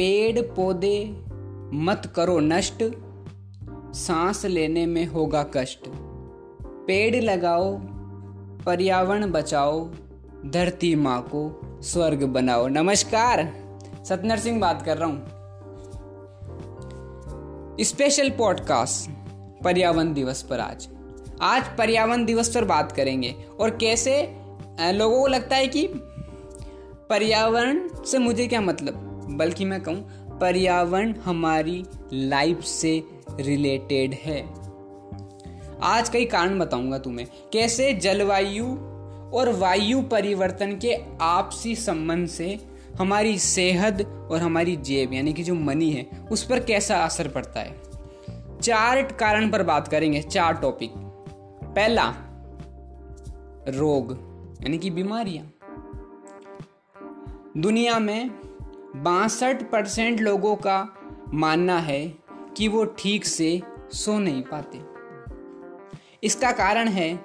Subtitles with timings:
[0.00, 1.16] पेड़ पौधे
[1.72, 2.84] मत करो नष्ट,
[3.94, 5.80] सांस लेने में होगा कष्ट।
[6.86, 7.78] पेड़ लगाओ,
[8.66, 9.90] पर्यावरण बचाओ,
[10.46, 13.42] धरती माँ को स्वर्ग बनाओ। नमस्कार,
[14.04, 15.26] सतनर सिंह बात कर रहा हूँ।
[17.80, 19.10] स्पेशल पॉडकास्ट,
[19.64, 20.88] पर्यावरण दिवस पर आज।
[21.42, 24.36] आज पर्यावरण दिवस पर बात करेंगे और कैसे
[24.80, 25.88] लोगों को लगता है कि
[27.10, 29.09] पर्यावरण से मुझे क्या मतलब?
[29.30, 33.04] बल्कि मैं कहूँ, पर्यावरण हमारी लाइफ से
[33.40, 34.48] रिलेटेड है।
[35.82, 38.66] आज कई कारण बताऊँगा तुम्हें। कैसे जलवायु
[39.34, 42.58] और वायु परिवर्तन के आपसी संबंध से
[42.98, 47.60] हमारी सेहत और हमारी जेब, यानी कि जो मनी है, उस पर कैसा असर पड़ता
[47.60, 47.80] है?
[48.62, 50.92] चार कारण पर बात करेंगे, चार टॉपिक
[51.64, 52.14] पहला,
[53.68, 54.12] रोग,
[54.62, 55.54] यानी कि बीमारियाँ।
[57.56, 58.30] दुनिया में
[58.96, 60.96] बासठ परसेंट लोगों का
[61.34, 62.14] मानना है
[62.56, 64.80] कि वो ठीक से सो नहीं पाते।
[66.22, 67.16] इसका कारण है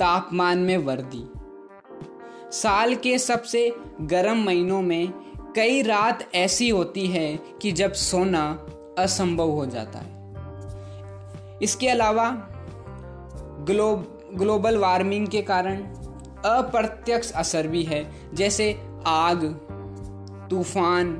[0.00, 1.24] तापमान में वृद्धि।
[2.56, 5.12] साल के सबसे गर्म महीनों में
[5.56, 8.66] कई रात ऐसी होती है कि जब सोना
[8.98, 12.30] असंभव हो जाता है। इसके अलावा
[13.60, 13.94] ग्लो
[14.34, 15.76] ग्लोबल वार्मिंग के कारण
[16.44, 19.67] अप्रत्यक्ष असर भी है, जैसे आग
[20.50, 21.12] तूफ़ान,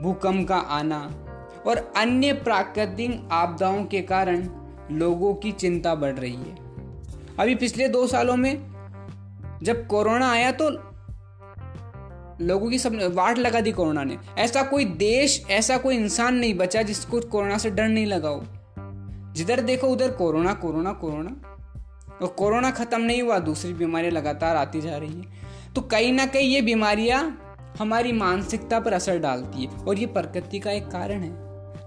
[0.00, 1.26] भूकंप का आना
[1.66, 4.48] और अन्य प्राकृतिक आपदाओं के कारण
[4.90, 6.56] लोगों की चिंता बढ़ रही है।
[7.40, 8.72] अभी पिछले दो सालों में
[9.62, 10.70] जब कोरोना आया तो
[12.40, 16.54] लोगों की सब वाट लगा दी कोरोना ने। ऐसा कोई देश, ऐसा कोई इंसान नहीं
[16.54, 18.44] बचा जिसको कोरोना से डर नहीं लगा हो।
[19.32, 21.56] जिधर देखो उधर कोरोना कोरोना कोरोना।
[22.22, 25.26] और कोरोना खत्म नहीं हुआ, दूसरी बीमारियाँ लगातार आती जा रही है।
[25.74, 27.41] तो कहीं ना कहीं ये बीमारियाँ
[27.82, 31.30] हमारी मानसिकता पर असर डालती है और ये प्रकृति का एक कारण है।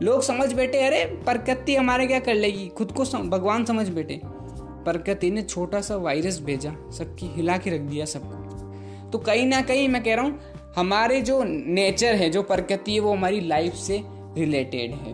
[0.02, 2.68] लोग समझ बैठे अरे प्रकृति हमारे क्या कर लेगी?
[2.68, 7.70] खुद को सम, भगवान समझ बैठे। प्रकृति ने छोटा सा वायरस भेजा सबकी हिला के
[7.70, 10.40] रख दिया सबको। तो कहीं ना कहीं मैं कह रहा हूँ
[10.76, 14.02] हमारे जो नेचर है जो प्रकृति है वो हमारी लाइफ से
[14.38, 15.14] रिलेटेड है।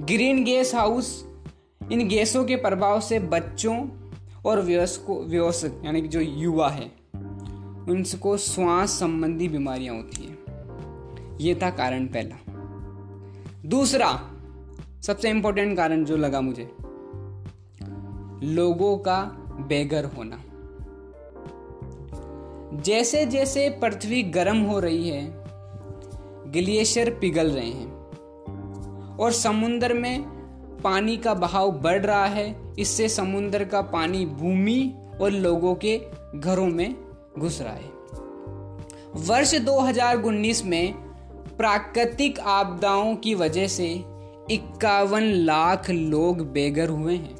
[0.00, 1.24] ग्रीन गैस हाउस
[1.92, 3.76] इन गैसों के प्रभाव से बच्चों
[4.46, 5.22] और व्यस्को
[5.84, 6.90] यानी कि जो युवा है
[7.88, 10.36] उनको श्वास संबंधी बीमारियाँ होती है।
[11.40, 12.36] ये था कारण पहला।
[13.66, 14.30] दूसरा,
[15.02, 16.70] सबसे इंपॉर्टेंट कारण जो लगा मुझे,
[18.46, 19.22] लोगों का
[19.68, 20.42] बेगर होना।
[22.82, 25.44] जैसे जैसे पृथ्वी गर्म हो रही है,
[26.46, 27.96] ग्लेशियर पिघल रहे हैं,
[29.16, 30.22] और समुद्र में
[30.84, 36.00] पानी का बहाव बढ़ रहा है, इससे समुद्र का पानी भूमि और लोगों के
[36.34, 37.05] घरों में
[37.38, 37.96] घुस रहा है।
[39.14, 40.94] वर्ष 2019 में
[41.58, 44.04] प्राकृतिक आपदाओं की वजह से
[44.50, 47.36] इक्यावन लाख लोग बेघर हुए हैं।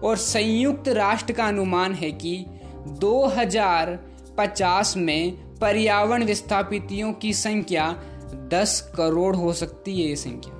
[0.00, 2.46] और संयुक्त राष्ट्र का अनुमान है कि
[2.88, 8.02] 2050 में पर्यावरण विस्थापितियों की संख्या
[8.34, 10.54] 10 करोड़ हो सकती है ये संख्या।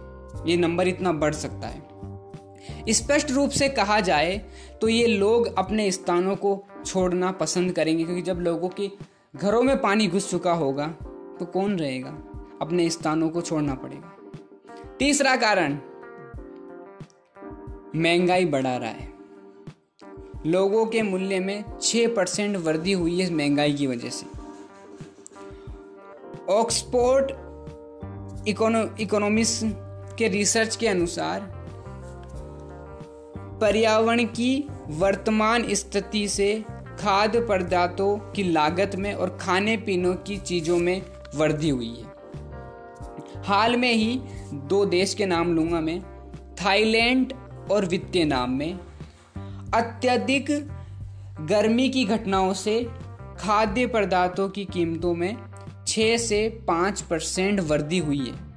[0.46, 1.94] ये नंबर इतना बढ़ सकता है।
[2.88, 4.42] स्पष्ट रूप से कहा जाए
[4.80, 8.90] तो ये लोग अपने स्थानों को छोड़ना पसंद करेंगे, क्योंकि जब लोगों के
[9.36, 10.86] घरों में पानी घुस चुका होगा
[11.38, 12.10] तो कौन रहेगा?
[12.62, 14.12] अपने स्थानों को छोड़ना पड़ेगा।
[14.98, 15.78] तीसरा कारण,
[17.96, 19.12] महँगाई बढ़ा रहा है।
[20.46, 24.26] लोगों के मूल्य में छह परसेंट वृद्धि हुई है महँगाई की वजह से।
[26.52, 27.30] ऑक्सफोर्ड
[29.00, 29.60] इकोनॉमिक्स
[30.18, 31.40] के रिसर्च के अनुसार,
[33.60, 36.64] पर्यावरण की वर्तमान स्थिति से
[37.00, 41.02] खाद्य पदार्थों की लागत में और खाने पीने की चीज़ों में
[41.34, 42.14] वृद्धि हुई है।
[43.42, 44.20] हाल में ही
[44.54, 46.02] दो देश के नाम लूँगा मैं,
[46.64, 47.32] थाईलैंड
[47.70, 48.78] और वियतनाम में,
[49.74, 50.46] अत्यधिक
[51.40, 52.90] गर्मी की घटनाओं से
[53.38, 55.36] खाद्य पदार्थों की कीमतों में
[55.86, 58.54] 6 से 5 परसेंट वृद्धि हुई है।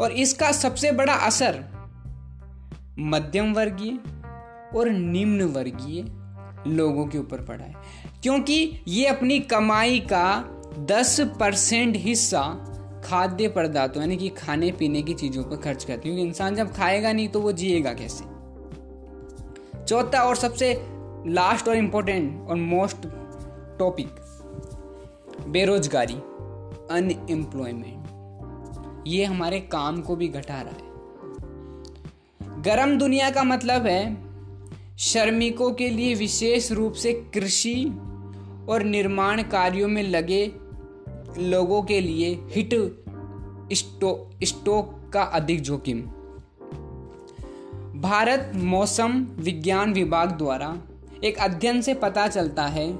[0.00, 1.64] और इसका सबसे बड़ा असर
[2.98, 3.98] मध्यम वर्गीय
[4.78, 6.21] और निम्न वर्गीय
[6.66, 7.74] लोगों के ऊपर पड़ा है।
[8.22, 10.44] क्योंकि ये अपनी कमाई का
[10.78, 12.68] 10 परसेंट हिस्सा
[13.04, 16.72] खाद्य पदार्थों, यानी कि खाने पीने की चीज़ों पर खर्च करती है। क्योंकि इंसान जब
[16.72, 18.24] खाएगा नहीं तो वो जिएगा कैसे?
[19.84, 20.86] चौथा और सबसे
[21.26, 22.96] लास्ट और इंपॉर्टेंट और मोस्ट
[23.78, 24.08] टॉपिक
[25.48, 26.14] बेरोजगारी
[26.90, 28.02] अनएम्प्लॉयमेंट
[29.06, 30.92] ये हमारे काम को भी घटा रहा है।
[32.62, 34.31] गर्म दुनिया का मतलब है
[34.98, 37.84] श्रमिकों के लिए विशेष रूप से कृषि
[38.68, 40.52] और निर्माण कार्यों में लगे
[41.38, 42.74] लोगों के लिए हिट
[43.72, 46.00] स्टो, स्टोक का अधिक जोखिम।
[48.00, 50.82] भारत मौसम विज्ञान विभाग द्वारा
[51.24, 52.98] एक अध्ययन से पता चलता है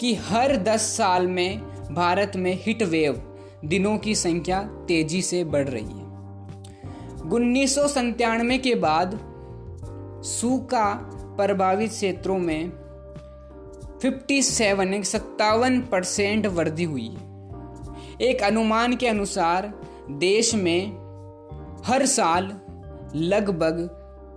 [0.00, 1.58] कि हर 10 साल में
[1.94, 6.06] भारत में हिट वेव दिनों की संख्या तेज़ी से बढ़ रही है।
[7.32, 9.20] उन्नीस सौ सतानवे के बाद
[10.24, 12.72] सूखा प्रभावित क्षेत्रों में
[14.04, 17.16] 57 सत्तावन परसेंट वृद्धि हुई
[18.20, 19.74] एक अनुमान के अनुसार
[20.10, 20.86] देश में
[21.84, 22.60] हर साल
[23.14, 23.88] लगभग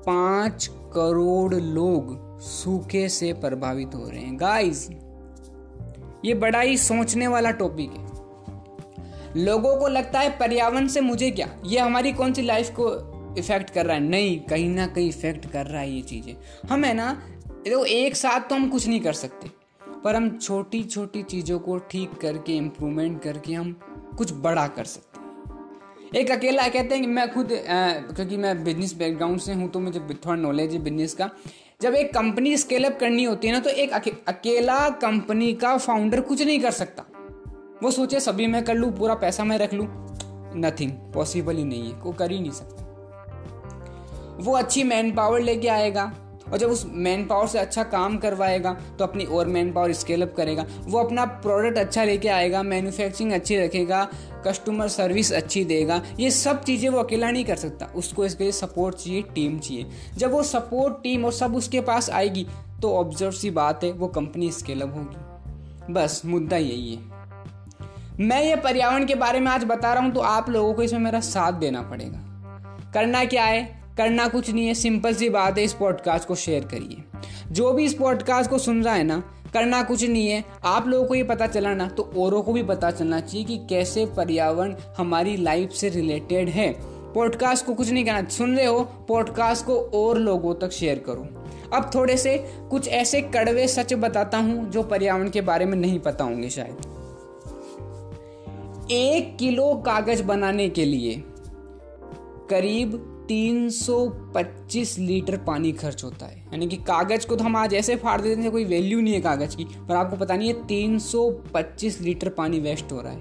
[0.06, 4.90] पाँच करोड़ लोग सूखे से प्रभावित हो रहे हैं। गाइस
[6.26, 8.10] ये बड़ा ही सोचने वाला टॉपिक है।
[9.46, 11.50] लोगों को लगता है पर्यावरण से मुझे क्या?
[11.66, 15.52] ये हमारी कौन सी लाइफ को इफ़ेक्ट कर रहा है। नहीं कहीं ना कहीं इफ़ेक्ट
[15.52, 16.36] कर रहा है ये चीज़ें।
[16.70, 17.12] हम है ना
[17.64, 19.50] देखो एक साथ तो हम कुछ नहीं कर सकते।
[20.04, 23.72] पर हम छोटी छोटी चीज़ों को ठीक करके इम्प्रूवमेंट करके हम
[24.18, 25.08] कुछ बड़ा कर सकते
[26.20, 29.80] एक अकेला कहते हैं कि मैं खुद आ, क्योंकि मैं बिज़नेस बैकग्राउंड से हूँ तो
[29.80, 31.30] मुझे थोड़ा नॉलेज है बिज़नेस का।
[31.82, 33.92] जब एक कंपनी स्केल अप करनी होती है ना तो एक
[34.28, 37.06] अकेला कंपनी का फाउंडर कुछ नहीं कर सकता।
[37.84, 39.88] वो सोचे सभी मैं कर लूँ पूरा पैसा मैं रख लूँ।
[40.56, 42.89] नथिंग पॉसिबल ही नहीं है। वो कर ही नहीं सकता।
[44.40, 46.12] वो अच्छी मैन पावर लेके आएगा
[46.52, 50.22] और जब उस मैन पावर से अच्छा काम करवाएगा तो अपनी और मैन पावर स्केल
[50.22, 54.08] अप करेगा। वो अपना प्रोडक्ट अच्छा लेके आएगा मैन्युफैक्चरिंग अच्छी रखेगा
[54.46, 58.52] कस्टमर सर्विस अच्छी देगा। ये सब चीज़ें वो अकेला नहीं कर सकता। उसको इसके लिए
[58.54, 59.86] सपोर्ट चाहिए टीम चाहिए।
[60.18, 62.46] जब वो सपोर्ट टीम और सब उसके पास आएगी
[62.82, 67.18] तो ऑब्ज़र्व सी बात है, वो कंपनी स्केल अप होगी। बस, मुद्दा यही है।
[68.20, 71.00] मैं ये पर्यावरण के बारे में आज बता रहा हूँ तो आप लोगों को इसमें
[71.00, 73.79] मेरा साथ देना पड़ेगा। करना क्या है?
[74.00, 77.04] करना कुछ नहीं है सिंपल सी बात है, इस पॉडकास्ट को शेयर करिए।
[77.52, 79.24] जो भी इस पॉडकास्ट को सुन रहा है ना,
[79.54, 82.64] करना कुछ नहीं है। आप लोगों को ये पता चला ना तो औरों को भी
[82.64, 86.72] पता चलना चाहिए कि कैसे पर्यावरण हमारी लाइफ से रिलेटेड है।
[87.14, 91.28] पॉडकास्ट को कुछ नहीं कहना सुन रहे हो पॉडकास्ट को और लोगों तक शेयर करो।
[91.74, 92.38] अब थोड़े से
[92.70, 96.78] कुछ ऐसे कड़वे सच बताता हूँ, जो पर्यावरण के बारे में नहीं पता होंगे शायद।
[98.92, 101.24] एक किलो कागज़ बनाने के लिए
[102.50, 107.96] करीब 325 लीटर पानी खर्च होता है। यानी कि कागज़ को तो हम आज ऐसे
[107.96, 112.02] फाड़ देते हैं कोई वैल्यू नहीं है कागज़ की, पर आपको पता नहीं है 325
[112.02, 113.20] लीटर पानी वेस्ट हो रहा है।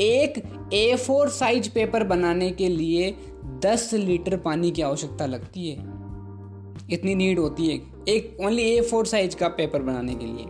[0.00, 0.42] एक
[0.72, 3.14] ए फोर साइज़ पेपर बनाने के लिए
[3.44, 5.76] 10 लीटर पानी की आवश्यकता लगती है।
[6.90, 7.74] इतनी नीड होती है।
[8.08, 10.46] एक ओनली ए फोर साइज़ का पेपर बनाने के लिए।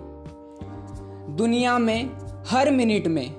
[1.37, 2.11] दुनिया में
[2.47, 3.35] हर मिनट में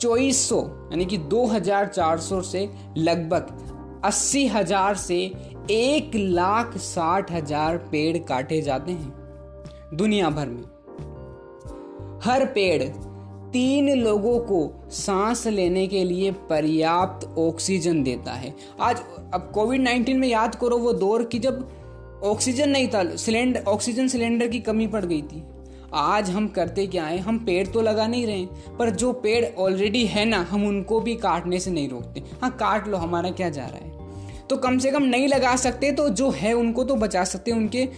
[0.00, 3.68] चौबीस सौ, यानी कि 2400 से लगभग
[4.04, 5.16] अस्सी हज़ार से
[5.70, 10.62] एक लाख साठ हज़ार पेड़ काटे जाते हैं दुनिया भर में।
[12.24, 12.82] हर पेड़
[13.52, 19.02] तीन लोगों को सांस लेने के लिए पर्याप्त ऑक्सीजन देता है। आज
[19.34, 21.68] अब कोविड नाइन्टीन में याद करो वो दौर की जब
[22.24, 25.42] ऑक्सीजन नहीं था सिलेंडर ऑक्सीजन सिलेंडर की कमी पड़ गई थी।
[25.94, 27.18] आज हम करते क्या है?
[27.18, 31.14] हम पेड़ तो लगा नहीं रहे पर जो पेड़ ऑलरेडी है ना, हम उनको भी
[31.16, 33.91] काटने से नहीं रोकते। हाँ काट लो, हमारा क्या जा रहा है?
[34.52, 37.58] तो कम से कम नहीं लगा सकते तो जो है उनको तो बचा सकते हैं,
[37.58, 37.88] उनके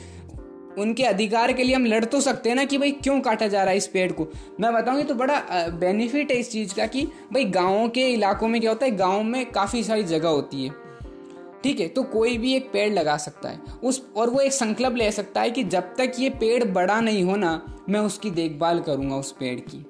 [0.79, 3.63] उनके अधिकार के लिए हम लड़ तो सकते हैं ना कि भाई क्यों काटा जा
[3.63, 4.27] रहा है इस पेड़ को।
[4.61, 5.41] मैं बताऊँ तो बड़ा
[5.81, 7.03] बेनिफिट है इस चीज़ का कि
[7.33, 10.71] भाई गाँव के इलाकों में क्या होता है, गाँव में काफ़ी सारी जगह होती है।
[11.65, 14.97] ठीक है तो कोई भी एक पेड़ लगा सकता है। उस, और वो एक संकल्प
[14.97, 18.81] ले सकता है कि जब तक ये पेड़ बड़ा नहीं हो ना, मैं उसकी देखभाल
[18.81, 19.85] करूँगा उस पेड़ की।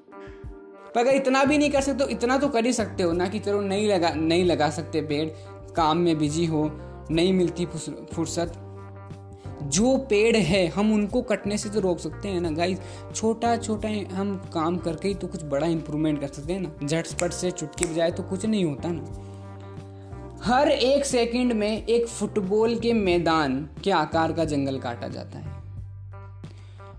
[0.94, 3.28] पर अगर इतना भी नहीं कर सकते तो इतना तो कर ही सकते हो ना
[3.28, 5.28] कि चलो नहीं लगा नहीं लगा सकते पेड़।
[5.76, 6.70] काम में बिज़ी हो,
[7.10, 8.60] नहीं मिलती फुर्सत।
[9.64, 12.78] जो पेड़ है, हम उनको कटने से तो रोक सकते हैं ना। गाइस
[13.14, 17.32] छोटा छोटा हम काम करके ही तो कुछ बड़ा इंप्रूवमेंट कर सकते हैं ना। झटपट
[17.32, 19.30] से चुटकी बजाए तो कुछ नहीं होता ना।
[20.44, 25.52] हर एक सेकंड में एक फुटबॉल के मैदान के आकार का जंगल काटा जाता है।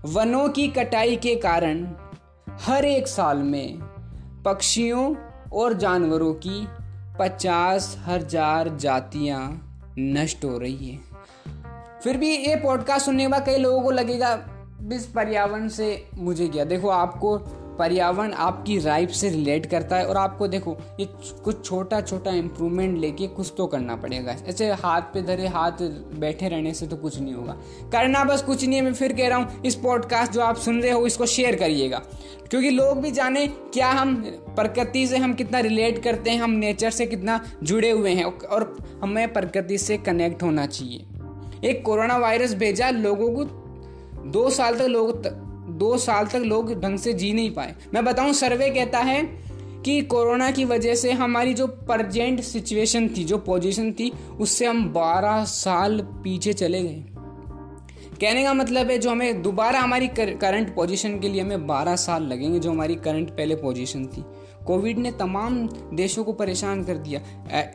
[0.06, 1.86] वनों की कटाई के कारण
[2.60, 3.78] हर एक साल में
[4.44, 5.14] पक्षियों
[5.52, 6.66] और जानवरों की
[7.18, 9.40] पचास हज़ार जातियाँ
[9.98, 10.98] नष्ट हो रही है।
[12.04, 14.32] फिर भी ये पॉडकास्ट सुनने के बाद कई लोगों को लगेगा,
[14.92, 16.64] इस पर्यावरण से मुझे क्या?
[16.64, 17.38] देखो, आपको
[17.78, 21.08] पर्यावरण आपकी लाइफ से रिलेट करता है और आपको देखो, ये
[21.44, 25.82] कुछ छोटा छोटा इम्प्रूवमेंट लेके कुछ तो करना पड़ेगा। ऐसे हाथ पे धरे हाथ
[26.18, 27.56] बैठे रहने से तो कुछ नहीं होगा।
[27.92, 30.80] करना बस कुछ नहीं है, मैं फिर कह रहा हूँ, इस पॉडकास्ट जो आप सुन
[30.82, 32.02] रहे हो, इसको शेयर करिएगा।
[32.50, 34.14] क्योंकि लोग भी जाने क्या हम
[34.56, 38.76] प्रकृति से हम कितना रिलेट करते हैं, हम नेचर से कितना जुड़े हुए हैं, और
[39.02, 41.06] हमें प्रकृति से कनेक्ट होना चाहिए।
[41.64, 43.44] एक कोरोना वायरस भेजा, लोगों को
[44.30, 45.26] दो साल तक लोग
[45.78, 49.22] दो साल तक लोग ढंग से जी नहीं पाए। मैं बताऊँ, सर्वे कहता है
[49.84, 54.88] कि कोरोना की वजह से हमारी जो प्रजेंट सिचुएशन थी, जो पोजीशन थी, उससे हम
[54.92, 57.04] 12 साल पीछे चले गए।
[58.20, 62.22] कहने का मतलब है, जो हमें दोबारा हमारी करंट पोजीशन के लिए हमें 12 साल
[62.22, 64.24] लगेंगे, जो हमारी करंट पहले पोजीशन थी।
[64.66, 67.20] कोविड ने तमाम देशों को परेशान कर दिया।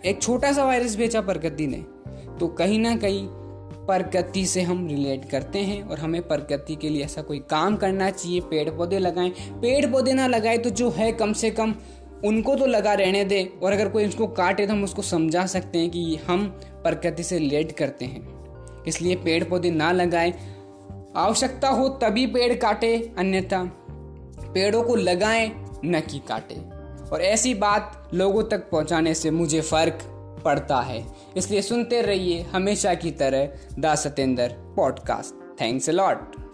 [0.06, 1.84] एक छोटा सा वायरस भेजा प्रकृति ने।
[2.40, 3.28] तो कहीं ना कहीं
[3.82, 8.10] प्रकृति से हम रिलेट करते हैं और हमें प्रकृति के लिए ऐसा कोई काम करना
[8.10, 9.30] चाहिए, पेड़ पौधे लगाएँ।
[9.62, 11.76] पेड़ पौधे ना लगाए तो जो है कम से कम
[12.26, 15.80] उनको तो लगा रहने दे और अगर कोई उसको काटे तो हम उसको समझा सकते
[15.80, 16.46] हैं कि हम
[16.84, 20.34] प्रकृति से रिलेट करते हैं। इसलिए पेड़ पौधे ना लगाएँ।
[21.16, 23.64] आवश्यकता हो तभी पेड़ काटे, अन्यथा
[24.54, 25.52] पेड़ों को लगाएँ,
[25.86, 26.56] न कि काटे।
[27.10, 30.08] और ऐसी बात लोगों तक पहुँचाने से मुझे फ़र्क
[30.46, 31.06] पड़ता है।
[31.38, 36.51] इसलिए सुनते रहिए हमेशा की तरह दा सतेंद्र पॉडकास्ट। Thanks lot.